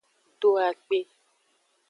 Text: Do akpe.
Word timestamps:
Do 0.39 0.49
akpe. 0.67 0.99